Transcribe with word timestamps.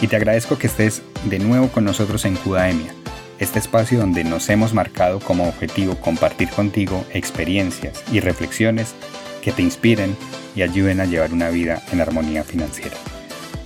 y 0.00 0.06
te 0.06 0.16
agradezco 0.16 0.58
que 0.58 0.68
estés 0.68 1.02
de 1.24 1.38
nuevo 1.38 1.68
con 1.68 1.84
nosotros 1.84 2.24
en 2.24 2.36
Cudaemia, 2.36 2.94
este 3.38 3.58
espacio 3.58 3.98
donde 3.98 4.24
nos 4.24 4.48
hemos 4.48 4.74
marcado 4.74 5.20
como 5.20 5.48
objetivo 5.48 5.96
compartir 5.96 6.48
contigo 6.50 7.04
experiencias 7.12 8.02
y 8.12 8.20
reflexiones 8.20 8.94
que 9.42 9.52
te 9.52 9.62
inspiren 9.62 10.16
y 10.54 10.62
ayuden 10.62 11.00
a 11.00 11.04
llevar 11.04 11.32
una 11.32 11.50
vida 11.50 11.82
en 11.92 12.00
armonía 12.00 12.44
financiera. 12.44 12.96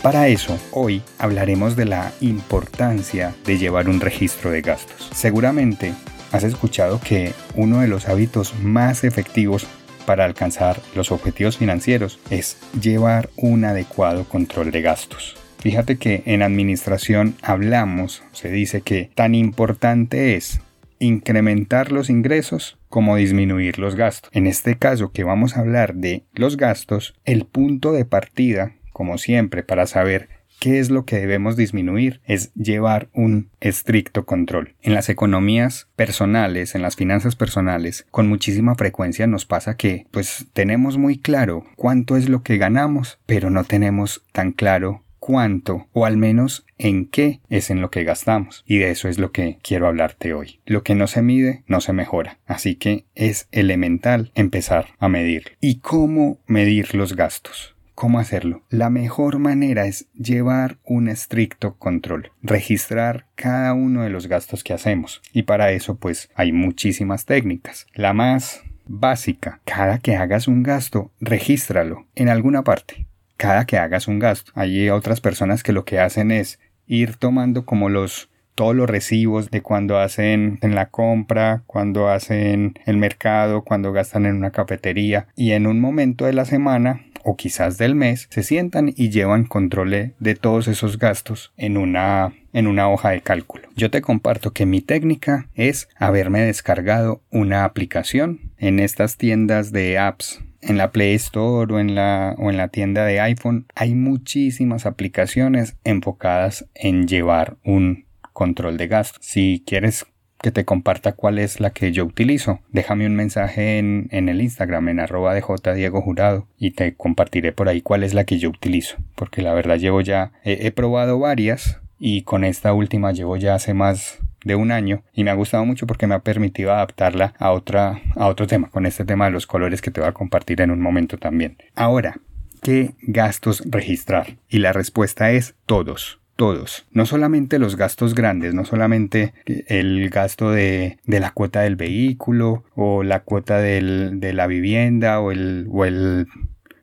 Para 0.03 0.29
eso, 0.29 0.59
hoy 0.73 1.03
hablaremos 1.19 1.77
de 1.77 1.85
la 1.85 2.13
importancia 2.21 3.35
de 3.45 3.59
llevar 3.59 3.89
un 3.89 4.01
registro 4.01 4.51
de 4.51 4.61
gastos. 4.61 5.09
Seguramente 5.15 5.95
has 6.33 6.45
escuchado 6.45 7.01
que 7.01 7.33
uno 7.55 7.81
de 7.81 7.89
los 7.89 8.09
hábitos 8.09 8.55
más 8.61 9.05
efectivos 9.05 9.67
para 10.07 10.25
alcanzar 10.25 10.81
los 10.95 11.13
objetivos 11.13 11.59
financieros 11.59 12.19
es 12.31 12.57
llevar 12.81 13.31
un 13.37 13.65
adecuado 13.65 14.25
control 14.25 14.73
de 14.73 14.83
gastos. 14.83 15.42
Fíjate 15.63 15.97
que 15.97 16.25
en 16.27 16.43
administración 16.43 17.37
hablamos, 17.41 18.25
se 18.33 18.51
dice 18.51 18.81
que 18.81 19.13
tan 19.15 19.37
importante 19.37 20.35
es 20.35 20.61
incrementar 20.99 21.93
los 21.93 22.11
ingresos 22.11 22.79
como 22.89 23.15
disminuir 23.15 23.79
los 23.79 23.95
gastos. 23.95 24.29
En 24.35 24.49
este 24.49 24.77
caso 24.77 25.13
que 25.13 25.23
vamos 25.23 25.57
a 25.57 25.61
hablar 25.61 25.95
de 25.95 26.25
los 26.35 26.57
gastos, 26.57 27.15
el 27.25 27.47
punto 27.47 27.93
de 27.93 28.05
partida, 28.05 28.73
como 28.93 29.19
siempre, 29.19 29.63
para 29.63 29.87
saber 29.87 30.31
qué 30.59 30.81
es 30.81 30.91
lo 30.91 31.05
que 31.05 31.21
debemos 31.21 31.57
disminuir 31.57 32.21
es 32.25 32.53
llevar 32.55 33.09
un 33.13 33.51
estricto 33.61 34.27
control. 34.27 34.75
En 34.83 34.95
las 34.95 35.09
economías 35.09 35.87
personales, 35.95 36.75
en 36.75 36.83
las 36.83 36.97
finanzas 36.97 37.37
personales, 37.37 38.05
con 38.11 38.27
muchísima 38.29 38.75
frecuencia 38.75 39.29
nos 39.29 39.47
pasa 39.47 39.77
que 39.77 40.07
pues 40.11 40.47
tenemos 40.55 40.99
muy 40.99 41.19
claro 41.19 41.65
cuánto 41.77 42.17
es 42.17 42.29
lo 42.29 42.43
que 42.43 42.59
ganamos, 42.59 43.21
pero 43.27 43.49
no 43.49 43.63
tenemos 43.63 44.25
tan 44.33 44.51
claro 44.51 45.05
cuánto 45.23 45.87
o 45.93 46.05
al 46.05 46.17
menos 46.17 46.67
en 46.79 47.07
qué 47.07 47.39
es 47.49 47.71
en 47.71 47.81
lo 47.81 47.93
que 47.93 48.03
gastamos. 48.03 48.65
Y 48.67 48.79
de 48.79 48.91
eso 48.91 49.09
es 49.09 49.21
lo 49.21 49.31
que 49.31 49.59
quiero 49.63 49.87
hablarte 49.87 50.35
hoy. 50.35 50.59
Lo 50.67 50.83
que 50.83 50.97
no 50.97 51.07
se 51.07 51.23
mide 51.23 51.63
no 51.69 51.81
se 51.81 51.93
mejora. 51.93 52.41
Así 52.45 52.75
que 52.75 53.05
es 53.15 53.47
elemental 53.53 54.33
empezar 54.35 54.87
a 54.99 55.09
medir. 55.09 55.57
¿Y 55.61 55.79
cómo 55.79 56.41
medir 56.49 56.97
los 56.97 57.15
gastos? 57.15 57.77
¿Cómo 57.95 58.19
hacerlo? 58.19 58.65
La 58.69 58.91
mejor 58.91 59.39
manera 59.39 59.87
es 59.87 60.09
llevar 60.15 60.79
un 60.85 61.07
estricto 61.07 61.77
control, 61.77 62.33
registrar 62.43 63.27
cada 63.37 63.75
uno 63.75 64.03
de 64.03 64.11
los 64.11 64.27
gastos 64.27 64.65
que 64.65 64.73
hacemos. 64.73 65.23
Y 65.33 65.45
para 65.45 65.71
eso 65.71 65.99
pues 65.99 66.31
hay 66.35 66.51
muchísimas 66.51 67.27
técnicas. 67.27 67.87
La 67.95 68.13
más 68.13 68.63
básica, 68.87 69.61
cada 69.65 70.01
que 70.01 70.17
hagas 70.17 70.49
un 70.49 70.65
gasto, 70.65 71.13
regístralo 71.21 72.09
en 72.17 72.29
alguna 72.29 72.65
parte 72.65 73.07
cada 73.43 73.67
que 73.67 73.77
hagas 73.77 74.07
un 74.07 74.21
gasto. 74.21 74.53
Hay 74.55 74.89
otras 74.89 75.21
personas 75.21 75.65
que 75.65 75.73
lo 75.73 75.85
que 75.85 75.99
hacen 75.99 76.31
es 76.31 76.61
ir 76.87 77.17
tomando 77.17 77.67
como 77.67 77.89
los 77.89 78.31
todos 78.55 78.77
los 78.77 78.89
recibos 78.89 79.51
de 79.51 79.63
cuando 79.63 79.99
hacen 79.99 80.61
en 80.63 80.77
la 80.77 80.91
compra, 80.91 81.65
cuando 81.67 82.09
hacen 82.09 82.79
el 82.87 82.99
mercado, 82.99 83.65
cuando 83.65 83.93
gastan 83.93 84.27
en 84.27 84.37
una 84.37 84.53
cafetería 84.53 85.27
y 85.35 85.53
en 85.53 85.67
un 85.67 85.81
momento 85.81 86.27
de 86.27 86.35
la 86.35 86.45
semana 86.45 87.01
o 87.25 87.35
quizás 87.35 87.79
del 87.79 87.97
mes 87.97 88.29
se 88.31 88.45
sientan 88.45 88.93
y 88.95 89.11
llevan 89.11 89.45
control 89.45 90.15
de 90.17 90.35
todos 90.37 90.69
esos 90.69 90.99
gastos 90.99 91.53
en 91.57 91.77
una 91.77 92.35
en 92.53 92.69
una 92.69 92.89
hoja 92.91 93.11
de 93.11 93.23
cálculo. 93.23 93.69
Yo 93.75 93.91
te 93.91 94.03
comparto 94.03 94.53
que 94.53 94.67
mi 94.67 94.83
técnica 94.83 95.49
es 95.55 95.89
haberme 95.97 96.43
descargado 96.43 97.23
una 97.31 97.65
aplicación 97.65 98.53
en 98.59 98.79
estas 98.79 99.17
tiendas 99.17 99.73
de 99.73 99.99
apps 99.99 100.41
en 100.63 100.79
la 100.79 100.91
Play 100.91 101.15
Store 101.15 101.73
o 101.73 101.79
en 101.79 101.95
la, 101.95 102.35
o 102.39 102.51
en 102.51 102.57
la 102.57 102.69
tienda 102.69 103.05
de 103.05 103.21
iPhone 103.21 103.67
hay 103.75 103.95
muchísimas 103.95 104.87
aplicaciones 104.87 105.77
enfocadas 105.85 106.67
en 106.75 107.07
llevar 107.07 107.57
un 107.65 108.07
control 108.33 108.79
de 108.79 108.89
gasto. 108.89 109.19
Si 109.21 109.63
quieres 109.67 110.07
que 110.41 110.51
te 110.51 110.65
comparta 110.65 111.13
cuál 111.13 111.39
es 111.39 111.61
la 111.61 111.71
que 111.71 111.93
yo 111.93 112.05
utilizo, 112.05 112.61
déjame 112.71 113.07
un 113.07 113.15
mensaje 113.15 113.79
en, 113.79 114.09
en 114.11 114.29
el 114.29 114.41
Instagram 114.41 114.89
en 114.89 115.01
arroba 115.01 115.35
de 115.35 115.75
Diego 115.75 116.03
Jurado 116.03 116.49
y 116.59 116.73
te 116.73 116.95
compartiré 116.95 117.53
por 117.53 117.69
ahí 117.69 117.81
cuál 117.81 118.03
es 118.03 118.13
la 118.13 118.25
que 118.25 118.39
yo 118.39 118.49
utilizo. 118.49 118.97
Porque 119.15 119.43
la 119.43 119.55
verdad 119.55 119.77
llevo 119.77 120.01
ya, 120.01 120.33
he 120.43 120.71
probado 120.73 121.19
varias 121.19 121.81
y 121.99 122.23
con 122.23 122.43
esta 122.43 122.73
última 122.73 123.13
llevo 123.13 123.37
ya 123.37 123.55
hace 123.55 123.75
más 123.75 124.19
de 124.45 124.55
un 124.55 124.73
año 124.73 125.03
y 125.13 125.25
me 125.25 125.31
ha 125.31 125.35
gustado 125.35 125.65
mucho 125.65 125.87
porque 125.87 126.07
me 126.07 126.15
ha 126.15 126.21
permitido 126.21 126.73
adaptarla 126.73 127.35
a 127.39 127.53
otra 127.53 128.01
a 128.17 128.27
otro 128.27 128.47
tema 128.47 128.71
con 128.71 128.87
este 128.87 129.05
tema 129.05 129.27
de 129.27 129.33
los 129.33 129.47
colores 129.47 129.83
que 129.83 129.91
te 129.91 130.01
voy 130.01 130.09
a 130.09 130.15
compartir 130.15 130.61
en 130.61 130.71
un 130.71 130.81
momento 130.81 131.19
también. 131.19 131.59
Ahora, 131.75 132.17
¿qué 132.63 132.95
gastos 133.03 133.63
registrar? 133.67 134.37
Y 134.49 134.59
la 134.59 134.73
respuesta 134.73 135.31
es 135.31 135.55
todos 135.67 136.23
todos, 136.37 136.87
no 136.91 137.07
solamente 137.07 137.59
los 137.59 137.77
gastos 137.77 138.15
grandes, 138.15 138.55
no 138.55 138.65
solamente 138.65 139.33
el 139.47 140.09
gasto 140.09 140.51
de, 140.51 140.99
de 141.05 141.21
la 141.21 141.31
cuota 141.31 141.61
del 141.61 141.77
vehículo 141.77 142.65
o 142.75 143.03
la 143.03 143.21
cuota 143.21 143.59
del, 143.59 144.19
de 144.19 144.33
la 144.33 144.47
vivienda 144.47 145.21
o 145.21 145.31
el, 145.31 145.69
o 145.71 145.85
el 145.85 146.27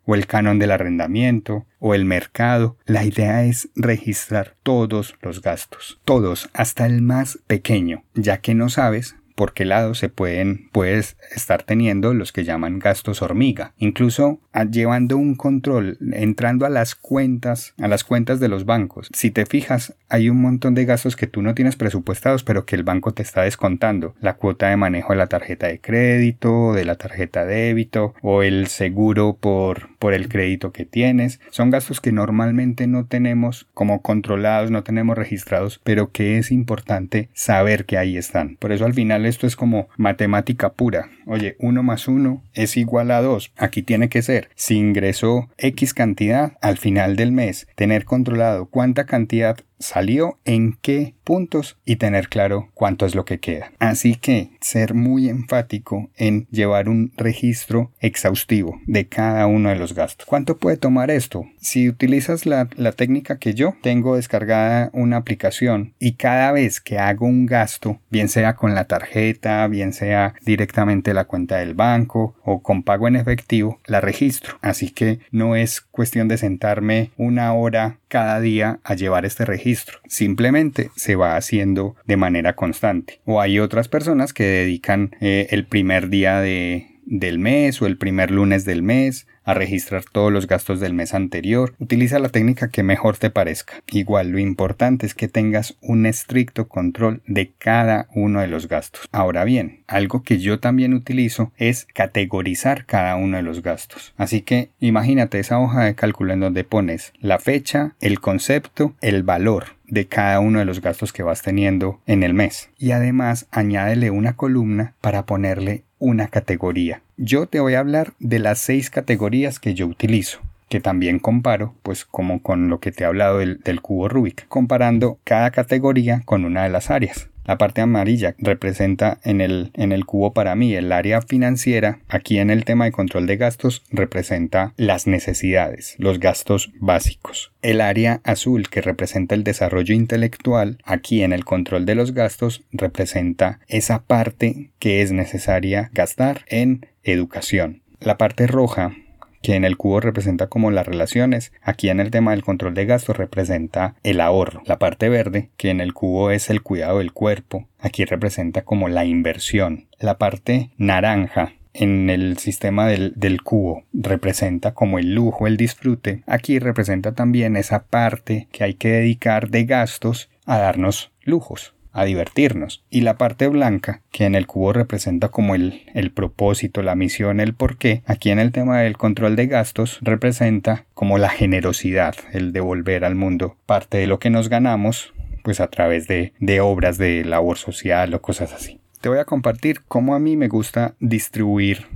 o 0.09 0.15
el 0.15 0.25
canon 0.25 0.57
del 0.57 0.71
arrendamiento 0.71 1.67
o 1.77 1.93
el 1.93 2.03
mercado. 2.03 2.77
La 2.85 3.05
idea 3.05 3.43
es 3.43 3.69
registrar 3.75 4.55
todos 4.63 5.15
los 5.21 5.43
gastos, 5.43 6.01
todos, 6.03 6.49
hasta 6.53 6.87
el 6.87 7.03
más 7.03 7.37
pequeño, 7.45 8.03
ya 8.15 8.39
que 8.39 8.55
no 8.55 8.69
sabes 8.69 9.18
por 9.39 9.53
qué 9.53 9.63
lado 9.63 9.93
se 9.93 10.09
pueden 10.09 10.67
puedes 10.73 11.15
estar 11.33 11.63
teniendo 11.63 12.13
los 12.13 12.33
que 12.33 12.43
llaman 12.43 12.77
gastos 12.77 13.21
hormiga. 13.21 13.71
Incluso 13.77 14.41
llevando 14.69 15.15
un 15.15 15.35
control 15.35 15.97
entrando 16.11 16.65
a 16.65 16.69
las 16.69 16.93
cuentas 16.93 17.73
a 17.79 17.87
las 17.87 18.03
cuentas 18.03 18.41
de 18.41 18.49
los 18.49 18.65
bancos. 18.65 19.07
Si 19.13 19.31
te 19.31 19.45
fijas 19.45 19.95
hay 20.09 20.29
un 20.29 20.41
montón 20.41 20.75
de 20.75 20.83
gastos 20.83 21.15
que 21.15 21.27
tú 21.27 21.41
no 21.41 21.53
tienes 21.53 21.77
presupuestados 21.77 22.43
pero 22.43 22.65
que 22.65 22.75
el 22.75 22.83
banco 22.83 23.13
te 23.13 23.23
está 23.23 23.43
descontando. 23.43 24.13
La 24.19 24.35
cuota 24.35 24.67
de 24.67 24.75
manejo 24.75 25.13
de 25.13 25.19
la 25.19 25.27
tarjeta 25.27 25.67
de 25.67 25.79
crédito 25.79 26.73
de 26.73 26.83
la 26.83 26.95
tarjeta 26.95 27.45
de 27.45 27.55
débito 27.55 28.15
o 28.21 28.43
el 28.43 28.67
seguro 28.67 29.37
por 29.39 29.87
por 29.99 30.13
el 30.13 30.27
crédito 30.27 30.73
que 30.73 30.83
tienes. 30.83 31.39
Son 31.49 31.69
gastos 31.69 32.01
que 32.01 32.11
normalmente 32.11 32.87
no 32.87 33.05
tenemos 33.05 33.67
como 33.73 34.01
controlados 34.01 34.69
no 34.69 34.83
tenemos 34.83 35.17
registrados 35.17 35.79
pero 35.81 36.11
que 36.11 36.37
es 36.37 36.51
importante 36.51 37.29
saber 37.33 37.85
que 37.85 37.97
ahí 37.97 38.17
están. 38.17 38.57
Por 38.57 38.73
eso 38.73 38.83
al 38.83 38.93
final 38.93 39.28
esto 39.29 39.47
es 39.47 39.55
como 39.55 39.87
matemática 39.97 40.73
pura. 40.73 41.09
Oye, 41.25 41.55
1 41.59 41.83
más 41.83 42.07
1 42.07 42.43
es 42.53 42.75
igual 42.75 43.11
a 43.11 43.21
2. 43.21 43.53
Aquí 43.57 43.81
tiene 43.81 44.09
que 44.09 44.21
ser, 44.21 44.49
si 44.55 44.75
ingresó 44.75 45.49
X 45.57 45.93
cantidad 45.93 46.57
al 46.61 46.77
final 46.77 47.15
del 47.15 47.31
mes, 47.31 47.67
tener 47.75 48.05
controlado 48.05 48.65
cuánta 48.65 49.05
cantidad 49.05 49.57
salió, 49.79 50.37
en 50.45 50.77
qué 50.81 51.15
puntos 51.23 51.77
y 51.85 51.95
tener 51.95 52.27
claro 52.27 52.69
cuánto 52.73 53.05
es 53.05 53.15
lo 53.15 53.25
que 53.25 53.39
queda. 53.39 53.71
Así 53.79 54.15
que 54.15 54.51
ser 54.61 54.93
muy 54.93 55.29
enfático 55.29 56.09
en 56.17 56.47
llevar 56.51 56.89
un 56.89 57.13
registro 57.15 57.91
exhaustivo 57.99 58.79
de 58.85 59.07
cada 59.07 59.47
uno 59.47 59.69
de 59.69 59.75
los 59.75 59.93
gastos. 59.93 60.27
¿Cuánto 60.27 60.57
puede 60.57 60.77
tomar 60.77 61.11
esto? 61.11 61.45
Si 61.59 61.87
utilizas 61.87 62.45
la, 62.45 62.67
la 62.75 62.91
técnica 62.91 63.37
que 63.37 63.53
yo 63.53 63.75
tengo 63.81 64.15
descargada 64.15 64.89
una 64.93 65.17
aplicación 65.17 65.93
y 65.99 66.13
cada 66.13 66.51
vez 66.51 66.81
que 66.81 66.97
hago 66.97 67.25
un 67.25 67.45
gasto, 67.45 67.99
bien 68.09 68.27
sea 68.27 68.55
con 68.55 68.75
la 68.75 68.85
tarjeta, 68.85 69.67
bien 69.67 69.93
sea 69.93 70.33
directamente 70.41 71.13
la 71.13 71.25
cuenta 71.25 71.57
del 71.57 71.75
banco 71.75 72.35
o 72.43 72.61
con 72.61 72.83
pago 72.83 73.07
en 73.07 73.15
efectivo, 73.15 73.79
la 73.85 74.01
registro. 74.01 74.57
Así 74.61 74.89
que 74.89 75.19
no 75.31 75.55
es 75.55 75.81
cuestión 75.81 76.27
de 76.27 76.37
sentarme 76.37 77.11
una 77.17 77.53
hora 77.53 77.99
cada 78.07 78.39
día 78.39 78.79
a 78.83 78.95
llevar 78.95 79.25
este 79.25 79.45
registro 79.45 79.68
registro. 79.69 79.99
Simplemente 80.07 80.89
se 80.95 81.15
va 81.15 81.35
haciendo 81.35 81.95
de 82.05 82.17
manera 82.17 82.55
constante. 82.55 83.19
O 83.25 83.41
hay 83.41 83.59
otras 83.59 83.87
personas 83.87 84.33
que 84.33 84.43
dedican 84.43 85.15
eh, 85.21 85.47
el 85.51 85.65
primer 85.65 86.09
día 86.09 86.39
de, 86.39 86.99
del 87.05 87.39
mes 87.39 87.81
o 87.81 87.85
el 87.85 87.97
primer 87.97 88.31
lunes 88.31 88.65
del 88.65 88.81
mes 88.81 89.27
a 89.43 89.53
registrar 89.53 90.03
todos 90.11 90.31
los 90.31 90.47
gastos 90.47 90.79
del 90.79 90.93
mes 90.93 91.13
anterior. 91.13 91.73
Utiliza 91.79 92.19
la 92.19 92.29
técnica 92.29 92.69
que 92.69 92.83
mejor 92.83 93.17
te 93.17 93.29
parezca. 93.29 93.81
Igual 93.91 94.29
lo 94.29 94.39
importante 94.39 95.05
es 95.05 95.15
que 95.15 95.27
tengas 95.27 95.75
un 95.81 96.05
estricto 96.05 96.67
control 96.67 97.21
de 97.25 97.51
cada 97.57 98.07
uno 98.13 98.41
de 98.41 98.47
los 98.47 98.67
gastos. 98.67 99.07
Ahora 99.11 99.43
bien, 99.43 99.78
algo 99.89 100.23
que 100.23 100.39
yo 100.39 100.59
también 100.59 100.93
utilizo 100.93 101.51
es 101.57 101.87
categorizar 101.93 102.85
cada 102.85 103.15
uno 103.15 103.37
de 103.37 103.43
los 103.43 103.61
gastos. 103.61 104.13
Así 104.17 104.41
que 104.41 104.69
imagínate 104.79 105.39
esa 105.39 105.59
hoja 105.59 105.83
de 105.83 105.95
cálculo 105.95 106.33
en 106.33 106.39
donde 106.39 106.63
pones 106.63 107.11
la 107.19 107.39
fecha, 107.39 107.95
el 107.99 108.19
concepto, 108.19 108.93
el 109.01 109.23
valor 109.23 109.77
de 109.87 110.05
cada 110.07 110.39
uno 110.39 110.59
de 110.59 110.65
los 110.65 110.81
gastos 110.81 111.11
que 111.11 111.23
vas 111.23 111.41
teniendo 111.41 111.99
en 112.05 112.23
el 112.23 112.33
mes. 112.33 112.69
Y 112.77 112.91
además 112.91 113.47
añádele 113.51 114.11
una 114.11 114.33
columna 114.33 114.93
para 115.01 115.25
ponerle 115.25 115.83
una 115.97 116.27
categoría. 116.27 117.01
Yo 117.17 117.47
te 117.47 117.59
voy 117.59 117.73
a 117.73 117.79
hablar 117.79 118.13
de 118.19 118.39
las 118.39 118.59
seis 118.59 118.89
categorías 118.89 119.59
que 119.59 119.73
yo 119.73 119.87
utilizo 119.87 120.39
que 120.69 120.79
también 120.79 121.17
comparo, 121.17 121.73
pues 121.81 122.05
como 122.05 122.43
con 122.43 122.69
lo 122.69 122.79
que 122.79 122.91
te 122.91 123.03
he 123.03 123.07
hablado 123.07 123.39
del, 123.39 123.59
del, 123.61 123.81
cubo 123.81 124.07
Rubik, 124.07 124.47
comparando 124.47 125.17
cada 125.23 125.49
categoría 125.49 126.21
con 126.25 126.45
una 126.45 126.63
de 126.63 126.69
las 126.69 126.91
áreas. 126.91 127.28
La 127.49 127.57
parte 127.57 127.81
amarilla 127.81 128.35
representa 128.37 129.17
en 129.23 129.41
el, 129.41 129.71
en 129.73 129.91
el 129.91 130.05
cubo 130.05 130.33
para 130.33 130.53
mí 130.53 130.75
el 130.75 130.91
área 130.91 131.19
financiera. 131.23 131.97
Aquí 132.07 132.37
en 132.37 132.51
el 132.51 132.63
tema 132.63 132.85
de 132.85 132.91
control 132.91 133.25
de 133.25 133.37
gastos 133.37 133.81
representa 133.89 134.75
las 134.77 135.07
necesidades, 135.07 135.95
los 135.97 136.19
gastos 136.19 136.71
básicos. 136.79 137.51
El 137.63 137.81
área 137.81 138.21
azul 138.23 138.69
que 138.69 138.81
representa 138.81 139.33
el 139.33 139.43
desarrollo 139.43 139.95
intelectual, 139.95 140.77
aquí 140.83 141.23
en 141.23 141.33
el 141.33 141.43
control 141.43 141.87
de 141.87 141.95
los 141.95 142.13
gastos 142.13 142.61
representa 142.71 143.61
esa 143.67 144.03
parte 144.03 144.69
que 144.77 145.01
es 145.01 145.11
necesaria 145.11 145.89
gastar 145.91 146.45
en 146.49 146.85
educación. 147.03 147.81
La 147.99 148.19
parte 148.19 148.45
roja 148.45 148.95
que 149.41 149.55
en 149.55 149.65
el 149.65 149.77
cubo 149.77 149.99
representa 149.99 150.47
como 150.47 150.71
las 150.71 150.85
relaciones, 150.85 151.51
aquí 151.61 151.89
en 151.89 151.99
el 151.99 152.11
tema 152.11 152.31
del 152.31 152.43
control 152.43 152.73
de 152.73 152.85
gastos 152.85 153.17
representa 153.17 153.95
el 154.03 154.21
ahorro. 154.21 154.61
La 154.65 154.79
parte 154.79 155.09
verde, 155.09 155.49
que 155.57 155.69
en 155.69 155.81
el 155.81 155.93
cubo 155.93 156.31
es 156.31 156.49
el 156.49 156.61
cuidado 156.61 156.99
del 156.99 157.13
cuerpo, 157.13 157.67
aquí 157.79 158.05
representa 158.05 158.63
como 158.63 158.89
la 158.89 159.05
inversión. 159.05 159.87
La 159.99 160.17
parte 160.17 160.71
naranja, 160.77 161.53
en 161.73 162.09
el 162.09 162.37
sistema 162.37 162.87
del, 162.87 163.13
del, 163.15 163.41
cubo 163.43 163.83
representa 163.93 164.73
como 164.73 164.99
el 164.99 165.13
lujo, 165.13 165.47
el 165.47 165.55
disfrute, 165.55 166.23
aquí 166.25 166.59
representa 166.59 167.13
también 167.13 167.55
esa 167.55 167.85
parte 167.85 168.47
que 168.51 168.63
hay 168.63 168.73
que 168.73 168.89
dedicar 168.89 169.49
de 169.49 169.65
gastos 169.65 170.29
a 170.45 170.57
darnos 170.57 171.11
lujos 171.23 171.73
a 171.91 172.05
divertirnos. 172.05 172.83
Y 172.89 173.01
la 173.01 173.17
parte 173.17 173.47
blanca, 173.47 174.01
que 174.11 174.25
en 174.25 174.35
el 174.35 174.47
cubo 174.47 174.73
representa 174.73 175.29
como 175.29 175.55
el, 175.55 175.83
el 175.93 176.11
propósito, 176.11 176.81
la 176.81 176.95
misión, 176.95 177.39
el 177.39 177.53
porqué, 177.53 178.03
aquí 178.05 178.31
en 178.31 178.39
el 178.39 178.51
tema 178.51 178.79
del 178.79 178.97
control 178.97 179.35
de 179.35 179.47
gastos 179.47 179.99
representa 180.01 180.85
como 180.93 181.17
la 181.17 181.29
generosidad, 181.29 182.15
el 182.31 182.53
devolver 182.53 183.05
al 183.05 183.15
mundo 183.15 183.55
parte 183.65 183.97
de 183.97 184.07
lo 184.07 184.19
que 184.19 184.29
nos 184.29 184.49
ganamos, 184.49 185.13
pues 185.43 185.59
a 185.59 185.67
través 185.67 186.07
de, 186.07 186.33
de 186.39 186.61
obras 186.61 186.97
de 186.97 187.23
labor 187.23 187.57
social 187.57 188.13
o 188.13 188.21
cosas 188.21 188.53
así. 188.53 188.79
Te 189.01 189.09
voy 189.09 189.19
a 189.19 189.25
compartir 189.25 189.81
cómo 189.87 190.13
a 190.13 190.19
mí 190.19 190.35
me 190.35 190.49
gusta 190.49 190.95
distribuir 190.99 191.87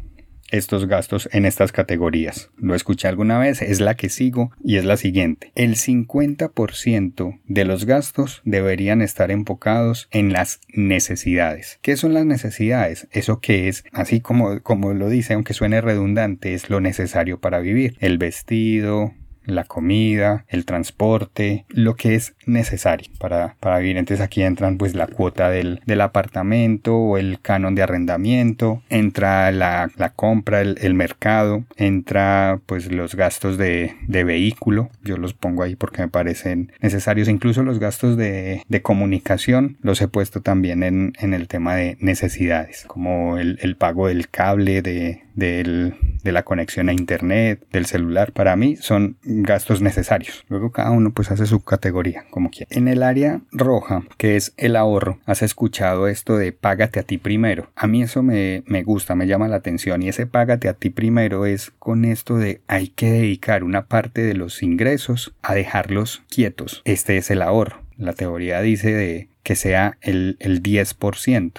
estos 0.54 0.88
gastos 0.88 1.28
en 1.32 1.46
estas 1.46 1.72
categorías. 1.72 2.50
Lo 2.58 2.76
escuché 2.76 3.08
alguna 3.08 3.40
vez, 3.40 3.62
es 3.62 3.82
la 3.82 3.96
que 3.96 4.10
sigo 4.10 4.52
y 4.64 4.78
es 4.78 4.86
la 4.86 4.98
siguiente. 4.98 5.52
El 5.56 5.76
50% 5.76 7.40
de 7.46 7.66
los 7.66 7.86
gastos 7.86 8.42
deberían 8.46 9.02
estar 9.02 9.32
enfocados 9.32 10.08
en 10.12 10.32
las 10.32 10.62
necesidades. 10.70 11.80
¿Qué 11.82 11.98
son 11.98 12.14
las 12.14 12.26
necesidades? 12.26 13.08
Eso 13.12 13.40
que 13.40 13.68
es, 13.68 13.84
así 13.92 14.22
como, 14.22 14.62
como 14.62 14.94
lo 14.94 15.10
dice, 15.10 15.34
aunque 15.34 15.54
suene 15.54 15.82
redundante, 15.82 16.54
es 16.54 16.70
lo 16.70 16.80
necesario 16.80 17.40
para 17.40 17.60
vivir. 17.60 17.98
El 18.00 18.18
vestido, 18.18 19.14
la 19.46 19.64
comida, 19.64 20.46
el 20.48 20.66
transporte, 20.66 21.66
lo 21.70 21.96
que 21.96 22.16
es 22.16 22.36
necesario 22.46 23.12
para, 23.20 23.56
para 23.60 23.80
vivir. 23.80 23.98
Entonces 23.98 24.24
aquí 24.24 24.44
entran 24.44 24.78
pues 24.78 24.96
la 24.96 25.08
cuota 25.08 25.50
del, 25.50 25.82
del 25.86 26.02
apartamento 26.02 26.96
o 26.96 27.18
el 27.18 27.40
canon 27.42 27.76
de 27.76 27.84
arrendamiento, 27.84 28.82
entra 28.90 29.52
la, 29.52 29.90
la 29.98 30.10
compra, 30.10 30.62
el, 30.62 30.78
el, 30.82 30.94
mercado, 30.94 31.64
entra 31.76 32.60
pues 32.66 32.92
los 32.92 33.16
gastos 33.16 33.58
de, 33.58 33.96
de, 34.08 34.24
vehículo, 34.24 34.90
yo 35.04 35.18
los 35.18 35.34
pongo 35.34 35.64
ahí 35.64 35.76
porque 35.76 36.02
me 36.02 36.08
parecen 36.08 36.72
necesarios, 36.82 37.28
incluso 37.28 37.64
los 37.64 37.80
gastos 37.80 38.18
de, 38.18 38.64
de 38.68 38.82
comunicación 38.82 39.78
los 39.82 40.02
he 40.02 40.08
puesto 40.08 40.42
también 40.42 40.84
en, 40.84 41.14
en, 41.20 41.34
el 41.34 41.48
tema 41.48 41.76
de 41.76 41.98
necesidades, 42.00 42.86
como 42.88 43.38
el, 43.38 43.58
el 43.62 43.76
pago 43.76 44.08
del 44.08 44.30
cable, 44.30 44.82
de, 44.82 45.24
del, 45.36 45.96
de 46.24 46.32
la 46.32 46.44
conexión 46.44 46.90
a 46.90 46.94
internet, 46.94 47.66
del 47.72 47.86
celular, 47.86 48.32
para 48.32 48.56
mí 48.56 48.76
son 48.76 49.18
gastos 49.42 49.82
necesarios. 49.82 50.46
Luego 50.50 50.72
cada 50.72 50.92
uno 50.92 51.12
pues 51.12 51.32
hace 51.32 51.46
su 51.46 51.64
categoría 51.64 52.26
como 52.30 52.50
quiera. 52.50 52.68
En 52.70 52.88
el 52.88 53.04
área 53.04 53.42
roja, 53.52 54.04
que 54.18 54.36
es 54.36 54.54
el 54.58 54.76
ahorro, 54.76 55.20
has 55.26 55.42
escuchado 55.42 56.08
esto 56.08 56.38
de 56.38 56.52
págate 56.52 57.00
a 57.00 57.04
ti 57.04 57.18
primero. 57.18 57.70
A 57.76 57.88
mí 57.88 58.04
eso 58.04 58.24
me, 58.24 58.64
me 58.66 58.84
gusta, 58.84 59.16
me 59.16 59.28
llama 59.28 59.48
la 59.48 59.58
atención 59.58 60.02
y 60.02 60.10
ese 60.10 60.28
págate 60.28 60.70
a 60.70 60.74
ti 60.74 60.90
primero 60.90 61.46
es 61.46 61.72
con 61.80 62.06
esto 62.06 62.38
de 62.38 62.62
hay 62.68 62.90
que 62.90 63.12
dedicar 63.12 63.64
una 63.64 63.86
parte 63.86 64.22
de 64.22 64.34
los 64.34 64.64
ingresos 64.64 65.34
a 65.42 65.54
dejarlos 65.54 66.24
quietos. 66.30 66.82
Este 66.86 67.18
es 67.18 67.32
el 67.32 67.42
ahorro. 67.42 67.82
La 67.98 68.14
teoría 68.14 68.62
dice 68.62 68.94
de 68.94 69.30
que 69.44 69.56
sea 69.56 69.98
el, 70.02 70.38
el 70.40 70.64
10%. 70.64 71.52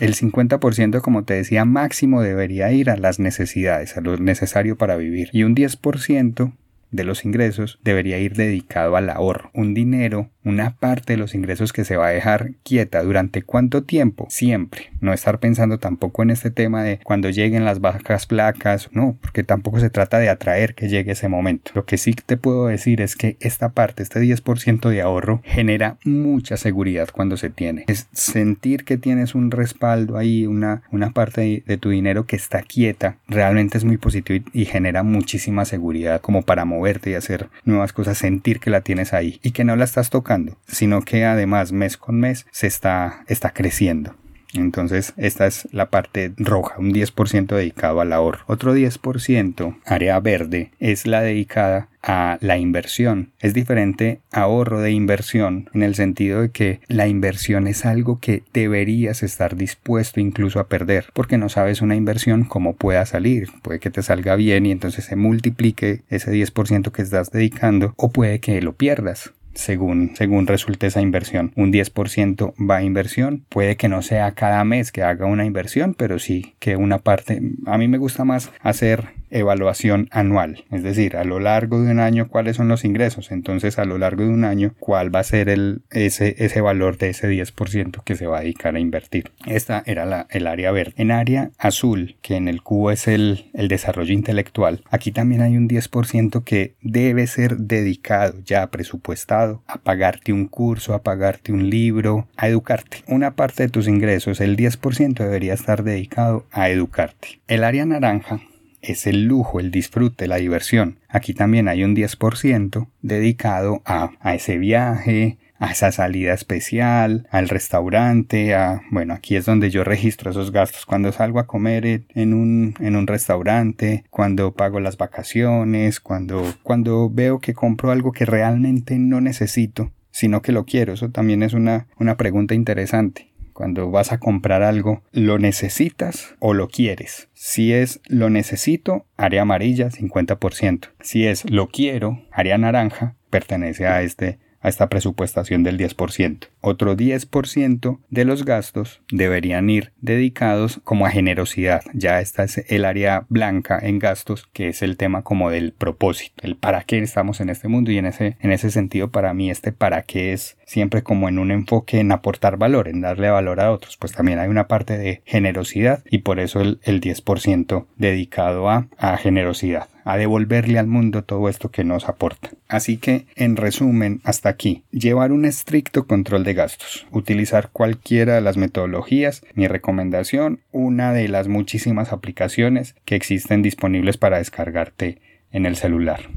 El 0.00 0.14
50%, 0.16 1.00
como 1.00 1.24
te 1.24 1.34
decía, 1.34 1.64
máximo 1.64 2.22
debería 2.22 2.72
ir 2.72 2.90
a 2.90 2.96
las 2.96 3.20
necesidades, 3.20 3.96
a 3.96 4.00
lo 4.00 4.16
necesario 4.16 4.76
para 4.76 4.96
vivir. 4.96 5.28
Y 5.32 5.44
un 5.44 5.54
10% 5.54 6.52
de 6.92 7.04
los 7.04 7.24
ingresos 7.24 7.80
debería 7.82 8.18
ir 8.18 8.34
dedicado 8.34 8.96
al 8.96 9.10
ahorro. 9.10 9.50
Un 9.54 9.74
dinero, 9.74 10.30
una 10.44 10.76
parte 10.76 11.14
de 11.14 11.16
los 11.16 11.34
ingresos 11.34 11.72
que 11.72 11.84
se 11.84 11.96
va 11.96 12.08
a 12.08 12.10
dejar 12.10 12.52
quieta 12.62 13.02
durante 13.02 13.42
cuánto 13.42 13.82
tiempo? 13.82 14.26
Siempre. 14.30 14.90
No 15.00 15.12
estar 15.12 15.38
pensando 15.38 15.78
tampoco 15.78 16.22
en 16.22 16.30
este 16.30 16.50
tema 16.50 16.82
de 16.82 17.00
cuando 17.02 17.30
lleguen 17.30 17.64
las 17.64 17.80
bajas 17.80 18.26
placas. 18.26 18.88
No, 18.92 19.16
porque 19.20 19.44
tampoco 19.44 19.80
se 19.80 19.90
trata 19.90 20.18
de 20.18 20.28
atraer 20.28 20.74
que 20.74 20.88
llegue 20.88 21.12
ese 21.12 21.28
momento. 21.28 21.72
Lo 21.74 21.84
que 21.84 21.98
sí 21.98 22.12
te 22.14 22.36
puedo 22.36 22.66
decir 22.66 23.00
es 23.00 23.16
que 23.16 23.36
esta 23.40 23.70
parte, 23.70 24.02
este 24.02 24.20
10% 24.20 24.88
de 24.88 25.02
ahorro, 25.02 25.40
genera 25.44 25.96
mucha 26.04 26.56
seguridad 26.56 27.08
cuando 27.12 27.36
se 27.36 27.50
tiene. 27.50 27.84
Es 27.88 28.08
sentir 28.12 28.84
que 28.84 28.96
tienes 28.96 29.34
un 29.34 29.50
respaldo 29.50 30.16
ahí, 30.16 30.46
una, 30.46 30.82
una 30.90 31.10
parte 31.10 31.62
de 31.66 31.76
tu 31.76 31.90
dinero 31.90 32.26
que 32.26 32.36
está 32.36 32.62
quieta, 32.62 33.16
realmente 33.28 33.78
es 33.78 33.84
muy 33.84 33.96
positivo 33.96 34.44
y, 34.52 34.64
genera 34.64 35.02
muchísima 35.02 35.64
seguridad 35.64 36.20
como 36.20 36.42
para 36.42 36.64
mover 36.64 36.82
verte 36.82 37.10
y 37.10 37.14
hacer 37.14 37.48
nuevas 37.64 37.92
cosas, 37.92 38.18
sentir 38.18 38.58
que 38.58 38.70
la 38.70 38.80
tienes 38.80 39.12
ahí 39.12 39.38
y 39.42 39.52
que 39.52 39.64
no 39.64 39.76
la 39.76 39.84
estás 39.84 40.10
tocando, 40.10 40.31
sino 40.66 41.02
que 41.02 41.24
además 41.24 41.72
mes 41.72 41.96
con 41.96 42.18
mes 42.20 42.46
se 42.50 42.66
está, 42.66 43.24
está 43.26 43.50
creciendo. 43.50 44.14
Entonces, 44.54 45.14
esta 45.16 45.46
es 45.46 45.68
la 45.72 45.88
parte 45.88 46.32
roja, 46.36 46.78
un 46.78 46.92
10% 46.92 47.46
dedicado 47.56 48.00
al 48.00 48.12
ahorro. 48.12 48.40
Otro 48.46 48.76
10%, 48.76 49.78
área 49.84 50.20
verde, 50.20 50.70
es 50.78 51.06
la 51.06 51.22
dedicada 51.22 51.88
a 52.02 52.36
la 52.40 52.58
inversión. 52.58 53.30
Es 53.40 53.54
diferente 53.54 54.20
ahorro 54.30 54.80
de 54.80 54.90
inversión 54.90 55.70
en 55.72 55.82
el 55.82 55.94
sentido 55.94 56.42
de 56.42 56.50
que 56.50 56.80
la 56.88 57.06
inversión 57.06 57.66
es 57.66 57.86
algo 57.86 58.18
que 58.18 58.42
deberías 58.52 59.22
estar 59.22 59.56
dispuesto 59.56 60.20
incluso 60.20 60.58
a 60.58 60.66
perder 60.66 61.06
porque 61.14 61.38
no 61.38 61.48
sabes 61.48 61.80
una 61.80 61.94
inversión 61.94 62.44
cómo 62.44 62.74
pueda 62.74 63.06
salir. 63.06 63.48
Puede 63.62 63.78
que 63.78 63.90
te 63.90 64.02
salga 64.02 64.34
bien 64.34 64.66
y 64.66 64.72
entonces 64.72 65.04
se 65.04 65.16
multiplique 65.16 66.02
ese 66.08 66.32
10% 66.32 66.90
que 66.90 67.02
estás 67.02 67.30
dedicando 67.30 67.94
o 67.96 68.10
puede 68.10 68.40
que 68.40 68.60
lo 68.60 68.72
pierdas 68.74 69.32
según, 69.54 70.12
según 70.16 70.46
resulte 70.46 70.86
esa 70.86 71.00
inversión. 71.00 71.52
Un 71.56 71.72
10% 71.72 72.54
va 72.58 72.76
a 72.76 72.82
inversión. 72.82 73.44
Puede 73.48 73.76
que 73.76 73.88
no 73.88 74.02
sea 74.02 74.32
cada 74.32 74.64
mes 74.64 74.92
que 74.92 75.02
haga 75.02 75.26
una 75.26 75.44
inversión, 75.44 75.94
pero 75.94 76.18
sí 76.18 76.54
que 76.58 76.76
una 76.76 76.98
parte. 76.98 77.40
A 77.66 77.78
mí 77.78 77.88
me 77.88 77.98
gusta 77.98 78.24
más 78.24 78.50
hacer 78.60 79.21
evaluación 79.32 80.08
anual, 80.10 80.64
es 80.70 80.82
decir, 80.82 81.16
a 81.16 81.24
lo 81.24 81.40
largo 81.40 81.80
de 81.80 81.90
un 81.90 82.00
año 82.00 82.28
cuáles 82.28 82.56
son 82.56 82.68
los 82.68 82.84
ingresos, 82.84 83.30
entonces 83.30 83.78
a 83.78 83.84
lo 83.84 83.98
largo 83.98 84.24
de 84.24 84.30
un 84.30 84.44
año 84.44 84.74
cuál 84.78 85.14
va 85.14 85.20
a 85.20 85.24
ser 85.24 85.48
el, 85.48 85.82
ese, 85.90 86.36
ese 86.38 86.60
valor 86.60 86.98
de 86.98 87.10
ese 87.10 87.28
10% 87.28 88.02
que 88.04 88.14
se 88.14 88.26
va 88.26 88.38
a 88.38 88.40
dedicar 88.42 88.76
a 88.76 88.80
invertir. 88.80 89.30
Esta 89.46 89.82
era 89.86 90.04
la, 90.04 90.26
el 90.30 90.46
área 90.46 90.70
verde. 90.70 90.94
En 90.96 91.10
área 91.10 91.50
azul, 91.58 92.16
que 92.22 92.36
en 92.36 92.48
el 92.48 92.62
cubo 92.62 92.90
es 92.90 93.08
el, 93.08 93.50
el 93.54 93.68
desarrollo 93.68 94.12
intelectual, 94.12 94.82
aquí 94.90 95.12
también 95.12 95.42
hay 95.42 95.56
un 95.56 95.68
10% 95.68 96.44
que 96.44 96.74
debe 96.82 97.26
ser 97.26 97.56
dedicado 97.56 98.38
ya 98.44 98.66
presupuestado 98.68 99.62
a 99.66 99.78
pagarte 99.78 100.32
un 100.32 100.46
curso, 100.46 100.94
a 100.94 101.02
pagarte 101.02 101.52
un 101.52 101.70
libro, 101.70 102.28
a 102.36 102.48
educarte. 102.48 102.98
Una 103.06 103.34
parte 103.34 103.64
de 103.64 103.68
tus 103.68 103.88
ingresos, 103.88 104.40
el 104.40 104.56
10% 104.56 105.14
debería 105.14 105.54
estar 105.54 105.82
dedicado 105.82 106.46
a 106.50 106.68
educarte. 106.68 107.40
El 107.46 107.64
área 107.64 107.84
naranja 107.86 108.40
es 108.82 109.06
el 109.06 109.24
lujo, 109.24 109.60
el 109.60 109.70
disfrute, 109.70 110.26
la 110.26 110.36
diversión. 110.36 110.98
Aquí 111.08 111.32
también 111.32 111.68
hay 111.68 111.84
un 111.84 111.96
10% 111.96 112.88
dedicado 113.00 113.80
a, 113.84 114.10
a 114.20 114.34
ese 114.34 114.58
viaje, 114.58 115.38
a 115.62 115.70
esa 115.70 115.92
salida 115.92 116.34
especial, 116.34 117.28
al 117.30 117.48
restaurante, 117.48 118.52
a, 118.52 118.82
bueno, 118.90 119.14
aquí 119.14 119.36
es 119.36 119.46
donde 119.46 119.70
yo 119.70 119.84
registro 119.84 120.32
esos 120.32 120.50
gastos, 120.50 120.84
cuando 120.86 121.12
salgo 121.12 121.38
a 121.38 121.46
comer 121.46 122.02
en 122.08 122.34
un, 122.34 122.74
en 122.80 122.96
un 122.96 123.06
restaurante, 123.06 124.04
cuando 124.10 124.54
pago 124.54 124.80
las 124.80 124.96
vacaciones, 124.96 126.00
cuando, 126.00 126.42
cuando 126.64 127.08
veo 127.08 127.38
que 127.38 127.54
compro 127.54 127.92
algo 127.92 128.10
que 128.10 128.24
realmente 128.24 128.98
no 128.98 129.20
necesito, 129.20 129.92
sino 130.10 130.42
que 130.42 130.50
lo 130.50 130.64
quiero. 130.64 130.94
Eso 130.94 131.10
también 131.10 131.44
es 131.44 131.52
una, 131.52 131.86
una 131.96 132.16
pregunta 132.16 132.54
interesante. 132.54 133.31
Cuando 133.52 133.90
vas 133.90 134.12
a 134.12 134.18
comprar 134.18 134.62
algo, 134.62 135.02
¿lo 135.12 135.38
necesitas 135.38 136.34
o 136.38 136.54
lo 136.54 136.68
quieres? 136.68 137.28
Si 137.34 137.72
es 137.72 138.00
lo 138.06 138.30
necesito, 138.30 139.06
área 139.16 139.42
amarilla 139.42 139.90
50%. 139.90 140.88
Si 141.00 141.26
es 141.26 141.48
lo 141.50 141.68
quiero, 141.68 142.22
área 142.30 142.58
naranja, 142.58 143.16
pertenece 143.30 143.86
a 143.86 144.02
este 144.02 144.38
a 144.62 144.68
esta 144.68 144.88
presupuestación 144.88 145.64
del 145.64 145.76
10%. 145.76 146.46
Otro 146.60 146.96
10% 146.96 147.98
de 148.08 148.24
los 148.24 148.44
gastos 148.44 149.02
deberían 149.10 149.68
ir 149.68 149.92
dedicados 150.00 150.80
como 150.84 151.04
a 151.04 151.10
generosidad. 151.10 151.82
Ya 151.92 152.20
esta 152.20 152.44
es 152.44 152.64
el 152.68 152.84
área 152.84 153.26
blanca 153.28 153.78
en 153.82 153.98
gastos, 153.98 154.46
que 154.52 154.68
es 154.68 154.82
el 154.82 154.96
tema 154.96 155.22
como 155.22 155.50
del 155.50 155.72
propósito, 155.72 156.34
el 156.46 156.56
para 156.56 156.84
qué 156.84 156.98
estamos 156.98 157.40
en 157.40 157.50
este 157.50 157.68
mundo 157.68 157.90
y 157.90 157.98
en 157.98 158.06
ese, 158.06 158.36
en 158.40 158.52
ese 158.52 158.70
sentido 158.70 159.10
para 159.10 159.34
mí 159.34 159.50
este 159.50 159.72
para 159.72 160.02
qué 160.02 160.32
es 160.32 160.56
siempre 160.72 161.02
como 161.02 161.28
en 161.28 161.38
un 161.38 161.50
enfoque 161.50 162.00
en 162.00 162.12
aportar 162.12 162.56
valor, 162.56 162.88
en 162.88 163.02
darle 163.02 163.30
valor 163.30 163.60
a 163.60 163.70
otros. 163.70 163.96
Pues 163.98 164.12
también 164.12 164.38
hay 164.38 164.48
una 164.48 164.68
parte 164.68 164.96
de 164.96 165.22
generosidad 165.24 166.02
y 166.10 166.18
por 166.18 166.40
eso 166.40 166.60
el, 166.60 166.80
el 166.82 167.00
10% 167.00 167.86
dedicado 167.96 168.70
a, 168.70 168.88
a 168.96 169.16
generosidad 169.18 169.88
a 170.04 170.16
devolverle 170.16 170.78
al 170.78 170.86
mundo 170.86 171.22
todo 171.22 171.48
esto 171.48 171.70
que 171.70 171.84
nos 171.84 172.08
aporta. 172.08 172.50
Así 172.68 172.96
que, 172.96 173.26
en 173.36 173.56
resumen, 173.56 174.20
hasta 174.24 174.48
aquí, 174.48 174.82
llevar 174.90 175.30
un 175.30 175.44
estricto 175.44 176.06
control 176.06 176.44
de 176.44 176.54
gastos, 176.54 177.06
utilizar 177.12 177.70
cualquiera 177.70 178.34
de 178.34 178.40
las 178.40 178.56
metodologías, 178.56 179.44
mi 179.54 179.68
recomendación, 179.68 180.60
una 180.72 181.12
de 181.12 181.28
las 181.28 181.48
muchísimas 181.48 182.12
aplicaciones 182.12 182.96
que 183.04 183.14
existen 183.14 183.62
disponibles 183.62 184.16
para 184.16 184.38
descargarte 184.38 185.20
en 185.52 185.66
el 185.66 185.76
celular. 185.76 186.30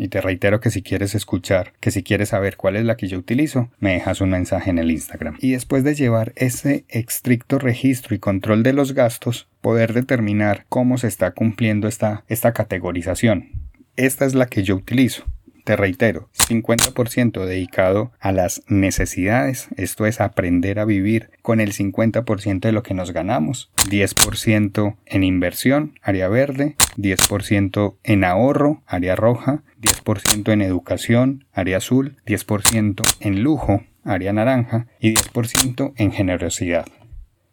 Y 0.00 0.08
te 0.08 0.20
reitero 0.20 0.60
que 0.60 0.70
si 0.70 0.82
quieres 0.82 1.16
escuchar, 1.16 1.72
que 1.80 1.90
si 1.90 2.04
quieres 2.04 2.28
saber 2.28 2.56
cuál 2.56 2.76
es 2.76 2.84
la 2.84 2.96
que 2.96 3.08
yo 3.08 3.18
utilizo, 3.18 3.68
me 3.80 3.94
dejas 3.94 4.20
un 4.20 4.30
mensaje 4.30 4.70
en 4.70 4.78
el 4.78 4.92
Instagram. 4.92 5.36
Y 5.40 5.50
después 5.50 5.82
de 5.82 5.96
llevar 5.96 6.32
ese 6.36 6.84
estricto 6.86 7.58
registro 7.58 8.14
y 8.14 8.20
control 8.20 8.62
de 8.62 8.72
los 8.72 8.94
gastos, 8.94 9.48
poder 9.60 9.94
determinar 9.94 10.66
cómo 10.68 10.98
se 10.98 11.08
está 11.08 11.32
cumpliendo 11.32 11.88
esta, 11.88 12.22
esta 12.28 12.52
categorización. 12.52 13.48
Esta 13.96 14.24
es 14.24 14.34
la 14.34 14.46
que 14.46 14.62
yo 14.62 14.76
utilizo. 14.76 15.24
Te 15.68 15.76
reitero, 15.76 16.30
50% 16.48 17.44
dedicado 17.44 18.10
a 18.20 18.32
las 18.32 18.62
necesidades, 18.68 19.68
esto 19.76 20.06
es 20.06 20.18
aprender 20.18 20.78
a 20.78 20.86
vivir 20.86 21.28
con 21.42 21.60
el 21.60 21.74
50% 21.74 22.60
de 22.60 22.72
lo 22.72 22.82
que 22.82 22.94
nos 22.94 23.10
ganamos, 23.10 23.70
10% 23.90 24.96
en 25.04 25.24
inversión, 25.24 25.98
área 26.00 26.28
verde, 26.28 26.76
10% 26.96 27.96
en 28.02 28.24
ahorro, 28.24 28.82
área 28.86 29.14
roja, 29.14 29.62
10% 29.82 30.52
en 30.54 30.62
educación, 30.62 31.44
área 31.52 31.76
azul, 31.76 32.16
10% 32.24 33.02
en 33.20 33.42
lujo, 33.42 33.82
área 34.04 34.32
naranja 34.32 34.86
y 34.98 35.12
10% 35.12 35.92
en 35.96 36.12
generosidad. 36.12 36.86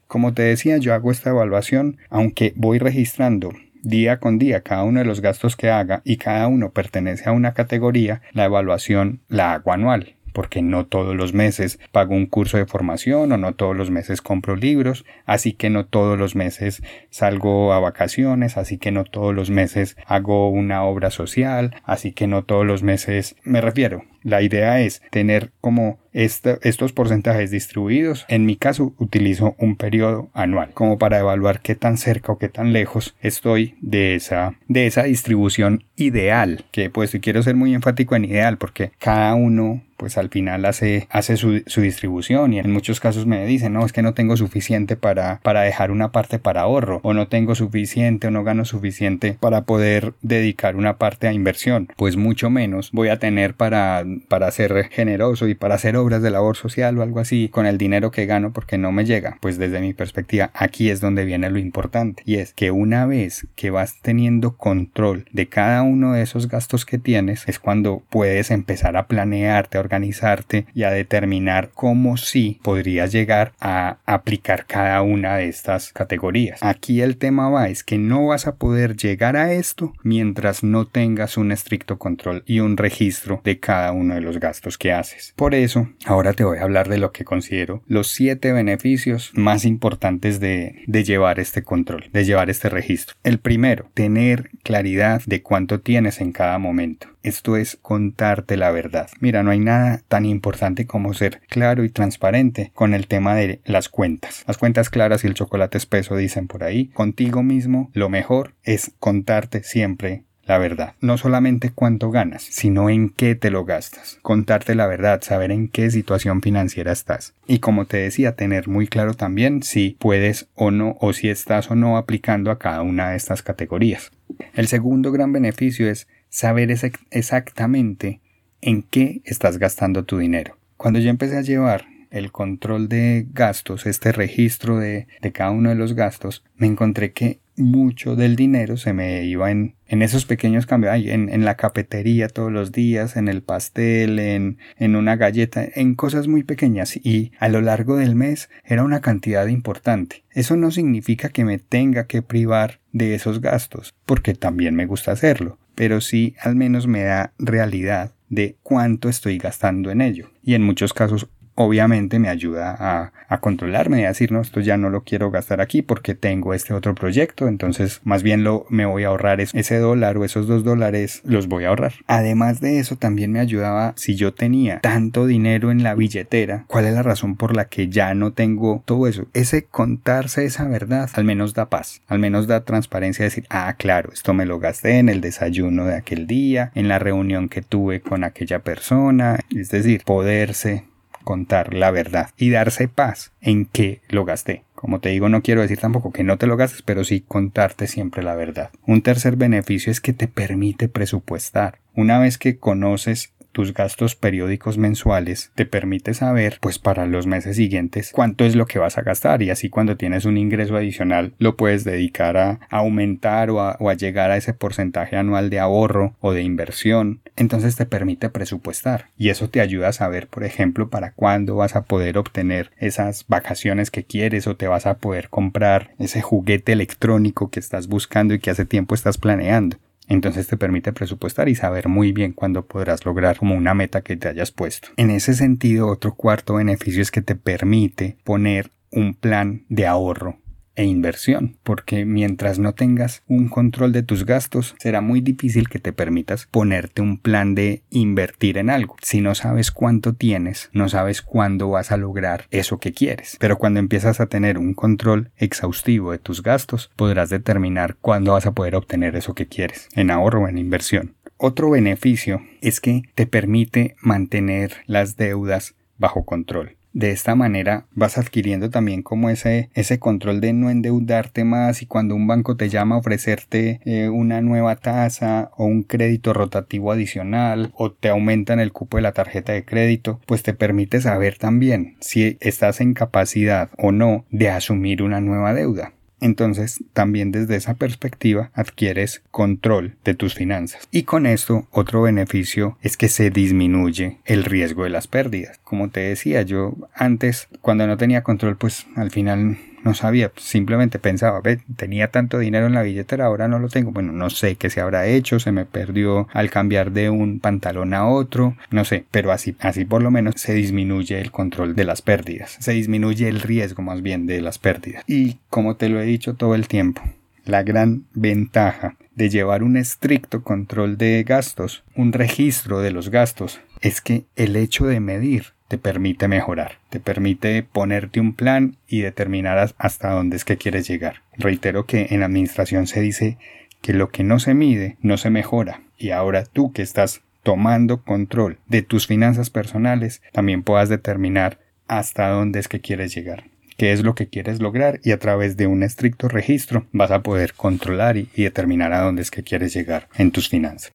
Como 0.07 0.33
te 0.33 0.43
decía, 0.43 0.77
yo 0.77 0.93
hago 0.93 1.11
esta 1.11 1.31
evaluación, 1.31 1.97
aunque 2.09 2.53
voy 2.55 2.79
registrando 2.79 3.51
día 3.85 4.19
con 4.19 4.37
día 4.37 4.61
cada 4.61 4.83
uno 4.83 4.99
de 4.99 5.05
los 5.05 5.21
gastos 5.21 5.55
que 5.55 5.69
haga 5.69 6.01
y 6.03 6.17
cada 6.17 6.47
uno 6.47 6.71
pertenece 6.71 7.29
a 7.29 7.31
una 7.31 7.53
categoría, 7.53 8.21
la 8.33 8.45
evaluación 8.45 9.21
la 9.29 9.53
hago 9.53 9.71
anual 9.71 10.14
porque 10.35 10.61
no 10.61 10.85
todos 10.85 11.15
los 11.15 11.33
meses 11.33 11.79
pago 11.91 12.13
un 12.13 12.27
curso 12.27 12.57
de 12.57 12.67
formación 12.67 13.31
o 13.31 13.37
no 13.37 13.55
todos 13.55 13.75
los 13.75 13.89
meses 13.89 14.21
compro 14.21 14.55
libros, 14.55 15.05
así 15.25 15.53
que 15.53 15.71
no 15.71 15.87
todos 15.87 16.19
los 16.19 16.35
meses 16.35 16.83
salgo 17.09 17.73
a 17.73 17.79
vacaciones, 17.79 18.57
así 18.57 18.77
que 18.77 18.91
no 18.91 19.05
todos 19.05 19.33
los 19.33 19.49
meses 19.49 19.97
hago 20.05 20.49
una 20.49 20.83
obra 20.83 21.09
social, 21.09 21.73
así 21.85 22.11
que 22.11 22.27
no 22.27 22.43
todos 22.43 22.65
los 22.65 22.83
meses 22.83 23.35
me 23.43 23.61
refiero. 23.61 24.03
La 24.25 24.41
idea 24.41 24.81
es 24.81 25.03
tener 25.11 25.51
como 25.61 25.99
estos 26.11 26.93
porcentajes 26.93 27.51
distribuidos. 27.51 28.25
En 28.27 28.47
mi 28.47 28.55
caso 28.55 28.95
utilizo 28.97 29.55
un 29.59 29.75
periodo 29.75 30.29
anual 30.33 30.71
como 30.73 30.97
para 30.97 31.19
evaluar 31.19 31.61
qué 31.61 31.75
tan 31.75 31.99
cerca 31.99 32.31
o 32.31 32.39
qué 32.39 32.49
tan 32.49 32.73
lejos 32.73 33.15
estoy 33.21 33.75
de 33.81 34.15
esa, 34.15 34.55
de 34.67 34.87
esa 34.87 35.03
distribución 35.03 35.83
ideal. 35.95 36.65
Que 36.71 36.89
pues 36.89 37.15
quiero 37.21 37.43
ser 37.43 37.55
muy 37.55 37.75
enfático 37.75 38.15
en 38.15 38.25
ideal 38.25 38.57
porque 38.57 38.91
cada 38.97 39.35
uno 39.35 39.83
pues 39.97 40.17
al 40.17 40.29
final 40.29 40.65
hace, 40.65 41.07
hace 41.09 41.37
su, 41.37 41.63
distribución 41.81 42.53
y 42.53 42.59
en 42.59 42.71
muchos 42.71 42.99
casos 42.99 43.25
me 43.25 43.45
dicen, 43.45 43.73
no, 43.73 43.85
es 43.85 43.93
que 43.93 44.01
no 44.01 44.13
tengo 44.13 44.37
suficiente 44.37 44.95
para, 44.95 45.39
para 45.43 45.61
dejar 45.61 45.91
una 45.91 46.11
parte 46.11 46.39
para 46.39 46.61
ahorro 46.61 46.99
o 47.03 47.13
no 47.13 47.27
tengo 47.27 47.55
suficiente 47.55 48.27
o 48.27 48.31
no 48.31 48.43
gano 48.43 48.65
suficiente 48.65 49.37
para 49.39 49.63
poder 49.63 50.13
dedicar 50.21 50.75
una 50.75 50.97
parte 50.97 51.27
a 51.27 51.33
inversión. 51.33 51.89
Pues 51.95 52.17
mucho 52.17 52.49
menos 52.49 52.91
voy 52.91 53.09
a 53.09 53.19
tener 53.19 53.55
para, 53.55 54.03
para 54.27 54.51
ser 54.51 54.89
generoso 54.89 55.47
y 55.47 55.55
para 55.55 55.75
hacer 55.75 55.95
obras 55.97 56.21
de 56.21 56.31
labor 56.31 56.57
social 56.57 56.97
o 56.97 57.03
algo 57.03 57.19
así 57.19 57.49
con 57.49 57.65
el 57.65 57.77
dinero 57.77 58.11
que 58.11 58.25
gano 58.25 58.53
porque 58.53 58.77
no 58.77 58.91
me 58.91 59.05
llega. 59.05 59.37
Pues 59.41 59.57
desde 59.57 59.81
mi 59.81 59.93
perspectiva 59.93 60.51
aquí 60.53 60.89
es 60.89 61.01
donde 61.01 61.25
viene 61.25 61.49
lo 61.49 61.59
importante 61.59 62.23
y 62.25 62.35
es 62.35 62.53
que 62.53 62.71
una 62.71 63.05
vez 63.05 63.47
que 63.55 63.69
vas 63.69 64.01
teniendo 64.01 64.57
control 64.57 65.25
de 65.31 65.47
cada 65.47 65.83
uno 65.83 66.13
de 66.13 66.21
esos 66.21 66.47
gastos 66.49 66.85
que 66.85 66.97
tienes 66.97 67.47
es 67.47 67.59
cuando 67.59 68.03
puedes 68.09 68.51
empezar 68.51 68.97
a 68.97 69.07
planearte, 69.07 69.77
organizarte 69.85 70.65
y 70.73 70.83
a 70.83 70.91
determinar 70.91 71.69
cómo 71.73 72.17
sí 72.17 72.59
podrías 72.63 73.11
llegar 73.11 73.53
a 73.59 73.97
aplicar 74.05 74.65
cada 74.65 75.01
una 75.01 75.37
de 75.37 75.47
estas 75.47 75.93
categorías. 75.93 76.61
Aquí 76.61 77.01
el 77.01 77.17
tema 77.17 77.49
va 77.49 77.69
es 77.69 77.83
que 77.83 77.97
no 77.97 78.27
vas 78.27 78.47
a 78.47 78.55
poder 78.55 78.95
llegar 78.95 79.37
a 79.37 79.53
esto 79.53 79.93
mientras 80.03 80.63
no 80.63 80.85
tengas 80.85 81.37
un 81.37 81.51
estricto 81.51 81.97
control 81.97 82.43
y 82.45 82.59
un 82.59 82.77
registro 82.77 83.41
de 83.43 83.59
cada 83.59 83.91
uno 83.91 84.15
de 84.15 84.21
los 84.21 84.39
gastos 84.39 84.77
que 84.77 84.91
haces. 84.91 85.33
Por 85.35 85.55
eso, 85.55 85.89
ahora 86.05 86.33
te 86.33 86.43
voy 86.43 86.57
a 86.57 86.63
hablar 86.63 86.89
de 86.89 86.97
lo 86.97 87.11
que 87.11 87.25
considero 87.25 87.83
los 87.87 88.07
siete 88.07 88.51
beneficios 88.51 89.31
más 89.35 89.65
importantes 89.65 90.39
de, 90.39 90.83
de 90.87 91.03
llevar 91.03 91.39
este 91.39 91.63
control, 91.63 92.09
de 92.11 92.25
llevar 92.25 92.49
este 92.49 92.69
registro. 92.69 93.15
El 93.23 93.39
primero, 93.39 93.89
tener 93.93 94.49
claridad 94.63 95.21
de 95.25 95.41
cuánto 95.41 95.79
tienes 95.79 96.21
en 96.21 96.31
cada 96.31 96.57
momento. 96.57 97.07
Esto 97.25 97.57
es 97.57 97.79
contarte 97.81 98.55
la 98.55 98.69
verdad. 98.69 99.09
Mira, 99.19 99.41
no 99.41 99.49
hay 99.49 99.57
nada 99.57 100.03
tan 100.07 100.25
importante 100.25 100.85
como 100.85 101.15
ser 101.15 101.41
claro 101.49 101.83
y 101.83 101.89
transparente 101.89 102.71
con 102.75 102.93
el 102.93 103.07
tema 103.07 103.33
de 103.33 103.61
las 103.65 103.89
cuentas. 103.89 104.43
Las 104.45 104.59
cuentas 104.59 104.91
claras 104.91 105.23
y 105.23 105.27
el 105.27 105.33
chocolate 105.33 105.79
espeso 105.79 106.15
dicen 106.15 106.47
por 106.47 106.63
ahí. 106.63 106.89
Contigo 106.89 107.41
mismo 107.41 107.89
lo 107.93 108.09
mejor 108.09 108.53
es 108.63 108.91
contarte 108.99 109.63
siempre 109.63 110.21
la 110.45 110.59
verdad. 110.59 110.93
No 111.01 111.17
solamente 111.17 111.71
cuánto 111.71 112.11
ganas, 112.11 112.43
sino 112.43 112.91
en 112.91 113.09
qué 113.09 113.33
te 113.33 113.49
lo 113.49 113.65
gastas. 113.65 114.19
Contarte 114.21 114.75
la 114.75 114.85
verdad, 114.85 115.21
saber 115.23 115.51
en 115.51 115.67
qué 115.67 115.89
situación 115.89 116.43
financiera 116.43 116.91
estás. 116.91 117.33
Y 117.47 117.57
como 117.57 117.85
te 117.85 117.97
decía, 117.97 118.35
tener 118.35 118.67
muy 118.67 118.87
claro 118.87 119.15
también 119.15 119.63
si 119.63 119.97
puedes 119.99 120.47
o 120.53 120.69
no, 120.69 120.97
o 121.01 121.13
si 121.13 121.29
estás 121.29 121.71
o 121.71 121.75
no 121.75 121.97
aplicando 121.97 122.51
a 122.51 122.59
cada 122.59 122.83
una 122.83 123.09
de 123.09 123.17
estas 123.17 123.41
categorías. 123.41 124.11
El 124.53 124.67
segundo 124.67 125.11
gran 125.11 125.31
beneficio 125.31 125.89
es 125.89 126.07
saber 126.29 126.75
exactamente 127.11 128.21
en 128.61 128.83
qué 128.83 129.21
estás 129.25 129.57
gastando 129.57 130.05
tu 130.05 130.17
dinero. 130.17 130.57
Cuando 130.77 130.99
yo 130.99 131.09
empecé 131.09 131.37
a 131.37 131.41
llevar 131.41 131.85
el 132.15 132.31
control 132.31 132.87
de 132.87 133.27
gastos, 133.33 133.85
este 133.85 134.11
registro 134.11 134.77
de, 134.77 135.07
cada 135.33 135.51
uno 135.51 135.69
de 135.69 135.75
los 135.75 135.93
gastos, 135.93 136.43
me 136.55 136.67
encontré 136.67 137.11
que 137.11 137.39
mucho 137.57 138.15
del 138.15 138.35
dinero 138.35 138.75
se 138.77 138.93
me 138.93 139.23
iba 139.23 139.51
en, 139.51 139.75
en 139.87 140.01
esos 140.01 140.25
pequeños 140.25 140.65
cambios, 140.65 140.93
en, 140.95 141.29
en, 141.29 141.45
la 141.45 141.55
cafetería 141.55 142.27
todos 142.27 142.51
los 142.51 142.71
días, 142.71 143.15
en 143.15 143.27
el 143.27 143.41
pastel, 143.41 144.19
en, 144.19 144.57
en 144.77 144.95
una 144.95 145.15
galleta, 145.15 145.65
en 145.73 145.95
cosas 145.95 146.27
muy 146.27 146.43
pequeñas 146.43 146.97
y 146.97 147.31
a 147.39 147.47
lo 147.47 147.61
largo 147.61 147.95
del 147.95 148.15
mes 148.15 148.49
era 148.63 148.83
una 148.83 149.01
cantidad 149.01 149.47
importante. 149.47 150.23
Eso 150.31 150.57
no 150.57 150.71
significa 150.71 151.29
que 151.29 151.45
me 151.45 151.59
tenga 151.59 152.07
que 152.07 152.21
privar 152.21 152.79
de 152.91 153.15
esos 153.15 153.39
gastos, 153.41 153.93
porque 154.05 154.33
también 154.33 154.75
me 154.75 154.85
gusta 154.85 155.11
hacerlo, 155.11 155.57
pero 155.75 156.01
sí 156.01 156.35
al 156.41 156.55
menos 156.55 156.87
me 156.87 157.03
da 157.03 157.33
realidad 157.37 158.11
de 158.29 158.57
cuánto 158.63 159.09
estoy 159.09 159.37
gastando 159.37 159.91
en 159.91 160.01
ello. 160.01 160.29
Y 160.43 160.55
en 160.55 160.63
muchos 160.63 160.93
casos 160.93 161.27
obviamente 161.55 162.19
me 162.19 162.29
ayuda 162.29 162.75
a, 162.77 163.13
a, 163.27 163.39
controlarme 163.39 164.01
y 164.01 164.05
a 164.05 164.09
decir, 164.09 164.31
no, 164.31 164.41
esto 164.41 164.59
ya 164.59 164.77
no 164.77 164.89
lo 164.89 165.03
quiero 165.03 165.31
gastar 165.31 165.61
aquí 165.61 165.81
porque 165.81 166.13
tengo 166.13 166.53
este 166.53 166.73
otro 166.73 166.93
proyecto, 166.95 167.47
entonces 167.47 168.01
más 168.03 168.23
bien 168.23 168.43
lo, 168.43 168.65
me 168.69 168.85
voy 168.85 169.05
a 169.05 169.07
ahorrar 169.07 169.39
ese 169.41 169.77
dólar 169.77 170.17
o 170.17 170.25
esos 170.25 170.47
dos 170.47 170.63
dólares, 170.63 171.21
los 171.23 171.47
voy 171.47 171.63
a 171.63 171.69
ahorrar. 171.69 171.93
Además 172.07 172.59
de 172.59 172.79
eso, 172.79 172.97
también 172.97 173.31
me 173.31 173.39
ayudaba 173.39 173.93
si 173.95 174.15
yo 174.15 174.33
tenía 174.33 174.79
tanto 174.81 175.25
dinero 175.25 175.71
en 175.71 175.83
la 175.83 175.95
billetera, 175.95 176.65
cuál 176.67 176.85
es 176.85 176.93
la 176.93 177.03
razón 177.03 177.35
por 177.35 177.55
la 177.55 177.65
que 177.65 177.89
ya 177.89 178.13
no 178.13 178.33
tengo 178.33 178.83
todo 178.85 179.07
eso. 179.07 179.27
Ese 179.33 179.63
contarse 179.63 180.45
esa 180.45 180.67
verdad 180.67 181.09
al 181.13 181.23
menos 181.23 181.53
da 181.53 181.69
paz, 181.69 182.01
al 182.07 182.19
menos 182.19 182.47
da 182.47 182.65
transparencia, 182.65 183.23
decir, 183.23 183.45
ah, 183.49 183.73
claro, 183.77 184.11
esto 184.13 184.33
me 184.33 184.45
lo 184.45 184.59
gasté 184.59 184.99
en 184.99 185.09
el 185.09 185.21
desayuno 185.21 185.85
de 185.85 185.95
aquel 185.95 186.27
día, 186.27 186.71
en 186.75 186.87
la 186.87 186.99
reunión 186.99 187.49
que 187.49 187.61
tuve 187.61 188.01
con 188.01 188.23
aquella 188.23 188.59
persona, 188.59 189.39
es 189.55 189.69
decir, 189.69 190.03
poderse 190.03 190.83
contar 191.25 191.73
la 191.73 191.91
verdad 191.91 192.29
y 192.37 192.51
darse 192.51 192.87
paz 192.87 193.33
en 193.41 193.65
que 193.65 193.99
lo 194.07 194.23
gasté. 194.23 194.63
Como 194.75 194.99
te 194.99 195.09
digo, 195.09 195.27
no 195.27 195.41
quiero 195.41 195.61
decir 195.61 195.79
tampoco 195.79 196.13
que 196.13 196.23
no 196.23 196.37
te 196.37 196.47
lo 196.47 196.55
gastes, 196.55 196.81
pero 196.81 197.03
sí 197.03 197.25
contarte 197.27 197.87
siempre 197.87 198.23
la 198.23 198.35
verdad. 198.35 198.69
Un 198.85 199.01
tercer 199.01 199.35
beneficio 199.35 199.91
es 199.91 199.99
que 199.99 200.13
te 200.13 200.27
permite 200.27 200.87
presupuestar. 200.87 201.79
Una 201.93 202.19
vez 202.19 202.37
que 202.37 202.57
conoces 202.57 203.33
tus 203.55 203.73
gastos 203.73 204.17
periódicos 204.17 204.77
mensuales 204.77 205.49
te 205.55 205.65
permite 205.65 206.13
saber 206.13 206.57
pues 206.59 206.77
para 206.77 207.05
los 207.05 207.25
meses 207.25 207.55
siguientes 207.55 208.11
cuánto 208.11 208.43
es 208.43 208.53
lo 208.53 208.65
que 208.65 208.79
vas 208.79 208.97
a 208.97 209.01
gastar 209.01 209.41
y 209.41 209.49
así 209.49 209.69
cuando 209.69 209.95
tienes 209.95 210.25
un 210.25 210.37
ingreso 210.37 210.75
adicional 210.75 211.33
lo 211.39 211.55
puedes 211.55 211.85
dedicar 211.85 212.35
a 212.35 212.59
aumentar 212.69 213.49
o 213.51 213.61
a, 213.61 213.93
llegar 213.93 214.29
a 214.29 214.35
ese 214.35 214.53
porcentaje 214.53 215.15
anual 215.15 215.49
de 215.49 215.61
ahorro 215.61 216.17
o 216.19 216.33
de 216.33 216.41
inversión. 216.41 217.21
Entonces 217.37 217.77
te 217.77 217.85
permite 217.85 218.29
presupuestar 218.29 219.05
y 219.17 219.29
eso 219.29 219.49
te 219.49 219.61
ayuda 219.61 219.87
a 219.87 219.93
saber 219.93 220.27
por 220.27 220.43
ejemplo 220.43 220.89
para 220.89 221.13
cuándo 221.13 221.55
vas 221.55 221.77
a 221.77 221.85
poder 221.85 222.17
obtener 222.17 222.71
esas 222.77 223.25
vacaciones 223.29 223.89
que 223.89 224.03
quieres 224.03 224.47
o 224.47 224.57
te 224.57 224.67
vas 224.67 224.85
a 224.85 224.97
poder 224.97 225.29
comprar 225.29 225.91
ese 225.97 226.21
juguete 226.21 226.73
electrónico 226.73 227.49
que 227.49 227.61
estás 227.61 227.87
buscando 227.87 228.33
y 228.33 228.39
que 228.39 228.49
hace 228.49 228.65
tiempo 228.65 228.95
estás 228.95 229.17
planeando 229.17 229.77
entonces 230.07 230.47
te 230.47 230.57
permite 230.57 230.93
presupuestar 230.93 231.49
y 231.49 231.55
saber 231.55 231.87
muy 231.87 232.11
bien 232.11 232.33
cuándo 232.33 232.65
podrás 232.65 233.05
lograr 233.05 233.37
como 233.37 233.55
una 233.55 233.73
meta 233.73 234.01
que 234.01 234.17
te 234.17 234.27
hayas 234.27 234.51
puesto. 234.51 234.89
En 234.97 235.09
ese 235.09 235.33
sentido, 235.33 235.87
otro 235.87 236.15
cuarto 236.15 236.55
beneficio 236.55 237.01
es 237.01 237.11
que 237.11 237.21
te 237.21 237.35
permite 237.35 238.17
poner 238.23 238.71
un 238.91 239.13
plan 239.13 239.65
de 239.69 239.87
ahorro 239.87 240.39
e 240.75 240.85
inversión, 240.85 241.57
porque 241.63 242.05
mientras 242.05 242.59
no 242.59 242.73
tengas 242.73 243.23
un 243.27 243.49
control 243.49 243.91
de 243.91 244.03
tus 244.03 244.25
gastos, 244.25 244.75
será 244.79 245.01
muy 245.01 245.21
difícil 245.21 245.69
que 245.69 245.79
te 245.79 245.93
permitas 245.93 246.47
ponerte 246.51 247.01
un 247.01 247.17
plan 247.17 247.55
de 247.55 247.83
invertir 247.89 248.57
en 248.57 248.69
algo. 248.69 248.95
Si 249.01 249.21
no 249.21 249.35
sabes 249.35 249.71
cuánto 249.71 250.13
tienes, 250.13 250.69
no 250.73 250.89
sabes 250.89 251.21
cuándo 251.21 251.69
vas 251.69 251.91
a 251.91 251.97
lograr 251.97 252.45
eso 252.51 252.79
que 252.79 252.93
quieres. 252.93 253.37
Pero 253.39 253.57
cuando 253.57 253.79
empiezas 253.79 254.19
a 254.19 254.27
tener 254.27 254.57
un 254.57 254.73
control 254.73 255.31
exhaustivo 255.37 256.11
de 256.11 256.19
tus 256.19 256.43
gastos, 256.43 256.91
podrás 256.95 257.29
determinar 257.29 257.95
cuándo 258.01 258.33
vas 258.33 258.45
a 258.45 258.53
poder 258.53 258.75
obtener 258.75 259.15
eso 259.15 259.33
que 259.33 259.47
quieres, 259.47 259.89
en 259.95 260.11
ahorro 260.11 260.41
o 260.41 260.47
en 260.47 260.57
inversión. 260.57 261.15
Otro 261.37 261.69
beneficio 261.69 262.41
es 262.61 262.79
que 262.79 263.03
te 263.13 263.27
permite 263.27 263.95
mantener 264.01 264.83
las 264.85 265.17
deudas 265.17 265.75
bajo 265.97 266.25
control. 266.25 266.77
De 266.95 267.11
esta 267.11 267.35
manera 267.35 267.87
vas 267.93 268.17
adquiriendo 268.17 268.69
también 268.69 269.03
como 269.03 269.29
ese, 269.29 269.69
ese 269.73 269.99
control 269.99 270.39
de 270.39 270.53
no 270.53 270.69
endeudarte 270.69 271.43
más 271.43 271.81
y 271.81 271.87
cuando 271.87 272.15
un 272.15 272.25
banco 272.25 272.55
te 272.55 272.69
llama 272.69 272.95
a 272.95 272.99
ofrecerte 272.99 273.81
eh, 273.83 274.07
una 274.07 274.39
nueva 274.39 274.77
tasa 274.77 275.51
o 275.57 275.65
un 275.65 275.83
crédito 275.83 276.31
rotativo 276.31 276.93
adicional 276.93 277.73
o 277.75 277.91
te 277.91 278.07
aumentan 278.07 278.61
el 278.61 278.71
cupo 278.71 278.95
de 278.95 279.03
la 279.03 279.11
tarjeta 279.11 279.51
de 279.51 279.65
crédito, 279.65 280.21
pues 280.25 280.41
te 280.41 280.53
permite 280.53 281.01
saber 281.01 281.37
también 281.37 281.97
si 281.99 282.37
estás 282.39 282.79
en 282.79 282.93
capacidad 282.93 283.71
o 283.77 283.91
no 283.91 284.23
de 284.29 284.51
asumir 284.51 285.03
una 285.03 285.19
nueva 285.19 285.53
deuda 285.53 285.91
entonces 286.21 286.83
también 286.93 287.31
desde 287.31 287.55
esa 287.55 287.75
perspectiva 287.75 288.51
adquieres 288.53 289.21
control 289.31 289.95
de 290.03 290.13
tus 290.13 290.33
finanzas. 290.33 290.87
Y 290.91 291.03
con 291.03 291.25
esto 291.25 291.67
otro 291.71 292.01
beneficio 292.01 292.77
es 292.81 292.97
que 292.97 293.09
se 293.09 293.29
disminuye 293.29 294.19
el 294.25 294.43
riesgo 294.43 294.83
de 294.83 294.89
las 294.89 295.07
pérdidas. 295.07 295.59
Como 295.63 295.89
te 295.89 296.01
decía, 296.01 296.41
yo 296.41 296.75
antes 296.93 297.47
cuando 297.61 297.87
no 297.87 297.97
tenía 297.97 298.23
control 298.23 298.57
pues 298.57 298.87
al 298.95 299.11
final 299.11 299.57
no 299.85 299.93
sabía, 299.93 300.31
simplemente 300.35 300.97
pensaba, 300.97 301.39
ve, 301.41 301.59
tenía 301.77 302.09
tanto 302.09 302.39
dinero 302.39 302.65
en 302.65 302.73
la 302.73 302.81
billetera, 302.81 303.27
ahora 303.27 303.47
no 303.47 303.59
lo 303.59 303.69
tengo. 303.69 303.91
Bueno, 303.91 304.11
no 304.11 304.31
sé 304.31 304.55
qué 304.55 304.71
se 304.71 304.81
habrá 304.81 305.05
hecho, 305.05 305.39
se 305.39 305.51
me 305.51 305.65
perdió 305.65 306.27
al 306.33 306.49
cambiar 306.49 306.91
de 306.91 307.11
un 307.11 307.39
pantalón 307.39 307.93
a 307.93 308.07
otro, 308.07 308.57
no 308.71 308.83
sé, 308.83 309.05
pero 309.11 309.31
así, 309.31 309.55
así 309.59 309.85
por 309.85 310.01
lo 310.01 310.09
menos 310.09 310.33
se 310.37 310.55
disminuye 310.55 311.21
el 311.21 311.31
control 311.31 311.75
de 311.75 311.85
las 311.85 312.01
pérdidas, 312.01 312.57
se 312.59 312.71
disminuye 312.71 313.29
el 313.29 313.41
riesgo 313.41 313.83
más 313.83 314.01
bien 314.01 314.25
de 314.25 314.41
las 314.41 314.57
pérdidas. 314.57 315.03
Y 315.05 315.37
como 315.51 315.75
te 315.75 315.87
lo 315.87 316.01
he 316.01 316.05
dicho 316.05 316.33
todo 316.33 316.55
el 316.55 316.67
tiempo, 316.67 317.03
la 317.45 317.61
gran 317.61 318.05
ventaja 318.15 318.97
de 319.13 319.29
llevar 319.29 319.61
un 319.61 319.77
estricto 319.77 320.41
control 320.43 320.97
de 320.97 321.23
gastos, 321.23 321.83
un 321.95 322.11
registro 322.11 322.81
de 322.81 322.89
los 322.89 323.09
gastos, 323.09 323.61
es 323.81 324.01
que 324.01 324.25
el 324.35 324.55
hecho 324.55 324.87
de 324.87 324.99
medir 324.99 325.54
te 325.67 325.77
permite 325.77 326.27
mejorar, 326.27 326.79
te 326.89 326.99
permite 326.99 327.63
ponerte 327.63 328.19
un 328.19 328.33
plan 328.33 328.77
y 328.87 329.01
determinar 329.01 329.73
hasta 329.77 330.11
dónde 330.11 330.35
es 330.35 330.45
que 330.45 330.57
quieres 330.57 330.87
llegar. 330.87 331.21
Reitero 331.37 331.85
que 331.85 332.07
en 332.11 332.23
administración 332.23 332.87
se 332.87 333.01
dice 333.01 333.37
que 333.81 333.93
lo 333.93 334.09
que 334.09 334.23
no 334.23 334.39
se 334.39 334.53
mide 334.53 334.97
no 335.01 335.17
se 335.17 335.29
mejora 335.29 335.81
y 335.97 336.11
ahora 336.11 336.43
tú 336.45 336.71
que 336.71 336.81
estás 336.81 337.21
tomando 337.43 338.03
control 338.03 338.57
de 338.67 338.81
tus 338.81 339.07
finanzas 339.07 339.49
personales 339.49 340.21
también 340.31 340.63
puedas 340.63 340.89
determinar 340.89 341.59
hasta 341.87 342.29
dónde 342.29 342.59
es 342.59 342.67
que 342.67 342.81
quieres 342.81 343.13
llegar 343.13 343.45
qué 343.77 343.91
es 343.91 344.03
lo 344.03 344.15
que 344.15 344.27
quieres 344.27 344.59
lograr 344.59 344.99
y 345.03 345.11
a 345.11 345.19
través 345.19 345.57
de 345.57 345.67
un 345.67 345.83
estricto 345.83 346.27
registro 346.27 346.87
vas 346.91 347.11
a 347.11 347.21
poder 347.21 347.53
controlar 347.53 348.17
y, 348.17 348.29
determinar 348.35 348.93
a 348.93 349.01
dónde 349.01 349.21
es 349.21 349.31
que 349.31 349.43
quieres 349.43 349.73
llegar 349.73 350.07
en 350.17 350.31
tus 350.31 350.49
finanzas. 350.49 350.91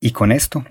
Y 0.00 0.12
con 0.12 0.32
esto 0.32 0.64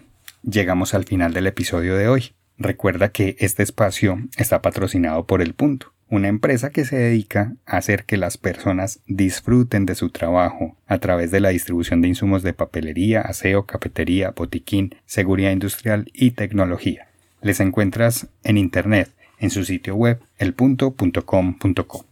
llegamos 0.43 0.93
al 0.93 1.05
final 1.05 1.33
del 1.33 1.47
episodio 1.47 1.95
de 1.95 2.07
hoy. 2.07 2.33
Recuerda 2.63 3.11
que 3.11 3.35
este 3.39 3.63
espacio 3.63 4.19
está 4.37 4.61
patrocinado 4.61 5.25
por 5.25 5.41
El 5.41 5.55
Punto, 5.55 5.93
una 6.09 6.27
empresa 6.27 6.69
que 6.69 6.85
se 6.85 6.95
dedica 6.95 7.55
a 7.65 7.77
hacer 7.77 8.05
que 8.05 8.17
las 8.17 8.37
personas 8.37 8.99
disfruten 9.07 9.87
de 9.87 9.95
su 9.95 10.11
trabajo 10.11 10.77
a 10.85 10.99
través 10.99 11.31
de 11.31 11.39
la 11.39 11.49
distribución 11.49 12.01
de 12.01 12.09
insumos 12.09 12.43
de 12.43 12.53
papelería, 12.53 13.21
aseo, 13.21 13.65
cafetería, 13.65 14.29
botiquín, 14.29 14.93
seguridad 15.07 15.49
industrial 15.49 16.11
y 16.13 16.31
tecnología. 16.31 17.07
Les 17.41 17.59
encuentras 17.61 18.27
en 18.43 18.59
Internet, 18.59 19.09
en 19.39 19.49
su 19.49 19.65
sitio 19.65 19.95
web 19.95 20.19
elpunto.com.co. 20.37 22.05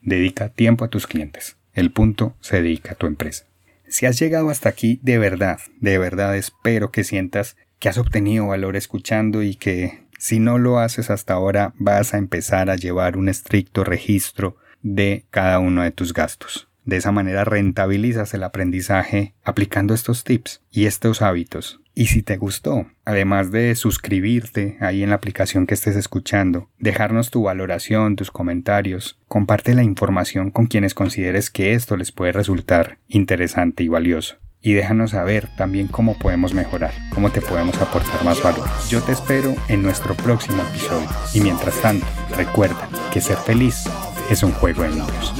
Dedica 0.00 0.48
tiempo 0.48 0.84
a 0.84 0.88
tus 0.88 1.06
clientes. 1.06 1.56
El 1.74 1.92
punto 1.92 2.34
se 2.40 2.60
dedica 2.60 2.94
a 2.94 2.96
tu 2.96 3.06
empresa. 3.06 3.44
Si 3.86 4.06
has 4.06 4.18
llegado 4.18 4.50
hasta 4.50 4.68
aquí, 4.68 4.98
de 5.04 5.18
verdad, 5.18 5.60
de 5.78 5.96
verdad 5.98 6.36
espero 6.36 6.90
que 6.90 7.04
sientas 7.04 7.56
que 7.82 7.88
has 7.88 7.98
obtenido 7.98 8.46
valor 8.46 8.76
escuchando 8.76 9.42
y 9.42 9.56
que 9.56 10.04
si 10.16 10.38
no 10.38 10.56
lo 10.56 10.78
haces 10.78 11.10
hasta 11.10 11.34
ahora 11.34 11.74
vas 11.78 12.14
a 12.14 12.18
empezar 12.18 12.70
a 12.70 12.76
llevar 12.76 13.16
un 13.16 13.28
estricto 13.28 13.82
registro 13.82 14.56
de 14.82 15.26
cada 15.30 15.58
uno 15.58 15.82
de 15.82 15.90
tus 15.90 16.12
gastos. 16.12 16.68
De 16.84 16.96
esa 16.96 17.10
manera 17.10 17.42
rentabilizas 17.44 18.34
el 18.34 18.44
aprendizaje 18.44 19.34
aplicando 19.42 19.94
estos 19.94 20.22
tips 20.22 20.62
y 20.70 20.86
estos 20.86 21.22
hábitos. 21.22 21.80
Y 21.92 22.06
si 22.06 22.22
te 22.22 22.36
gustó, 22.36 22.86
además 23.04 23.50
de 23.50 23.74
suscribirte 23.74 24.76
ahí 24.78 25.02
en 25.02 25.10
la 25.10 25.16
aplicación 25.16 25.66
que 25.66 25.74
estés 25.74 25.96
escuchando, 25.96 26.70
dejarnos 26.78 27.32
tu 27.32 27.42
valoración, 27.42 28.14
tus 28.14 28.30
comentarios, 28.30 29.18
comparte 29.26 29.74
la 29.74 29.82
información 29.82 30.52
con 30.52 30.66
quienes 30.66 30.94
consideres 30.94 31.50
que 31.50 31.74
esto 31.74 31.96
les 31.96 32.12
puede 32.12 32.30
resultar 32.30 32.98
interesante 33.08 33.82
y 33.82 33.88
valioso 33.88 34.41
y 34.62 34.74
déjanos 34.74 35.10
saber 35.10 35.48
también 35.56 35.88
cómo 35.88 36.14
podemos 36.14 36.54
mejorar, 36.54 36.92
cómo 37.12 37.30
te 37.30 37.40
podemos 37.40 37.76
aportar 37.80 38.24
más 38.24 38.42
valor. 38.42 38.68
Yo 38.88 39.02
te 39.02 39.12
espero 39.12 39.54
en 39.68 39.82
nuestro 39.82 40.14
próximo 40.14 40.62
episodio 40.62 41.08
y 41.34 41.40
mientras 41.40 41.74
tanto, 41.82 42.06
recuerda 42.36 42.88
que 43.12 43.20
ser 43.20 43.36
feliz 43.36 43.84
es 44.30 44.42
un 44.42 44.52
juego 44.52 44.84
de 44.84 44.90
niños. 44.90 45.34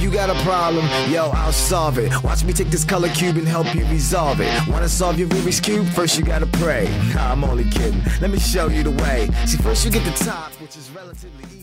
You 0.00 0.10
got 0.10 0.30
a 0.30 0.34
problem, 0.44 0.86
yo, 1.10 1.30
I'll 1.34 1.52
solve 1.52 1.98
it. 1.98 2.10
Watch 2.24 2.42
me 2.42 2.54
take 2.54 2.70
this 2.70 2.86
color 2.86 3.10
cube 3.10 3.36
and 3.36 3.46
help 3.46 3.74
you 3.74 3.84
resolve 3.86 4.40
it. 4.40 4.50
Wanna 4.66 4.88
solve 4.88 5.18
your 5.18 5.28
Rubik's 5.28 5.60
Cube? 5.60 5.86
First 5.88 6.18
you 6.18 6.24
gotta 6.24 6.46
pray. 6.46 6.88
Nah, 7.14 7.32
I'm 7.32 7.44
only 7.44 7.64
kidding. 7.64 8.02
Let 8.18 8.30
me 8.30 8.38
show 8.38 8.68
you 8.68 8.82
the 8.82 8.92
way. 8.92 9.28
See, 9.44 9.58
first 9.58 9.84
you 9.84 9.90
get 9.90 10.04
the 10.04 10.24
top, 10.24 10.52
which 10.52 10.74
is 10.76 10.90
relatively 10.90 11.44
easy. 11.44 11.59